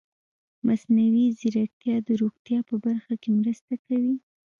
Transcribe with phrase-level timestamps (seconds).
[0.67, 4.15] مصنوعي ځیرکتیا د روغتیا په برخه کې مرسته کوي.